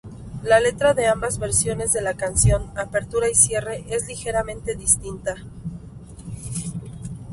La 0.41 0.59
letra 0.59 0.95
de 0.95 1.05
ambas 1.05 1.37
versiones 1.37 1.93
de 1.93 2.01
la 2.01 2.15
canción, 2.15 2.71
apertura 2.75 3.29
y 3.29 3.35
cierre, 3.35 3.85
es 3.87 4.07
ligeramente 4.07 4.73
distinta. 4.73 5.35